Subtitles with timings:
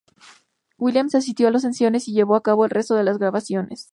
[0.79, 3.89] Williams asistió a las sesiones y llevó a cabo el resto de las grabaciones.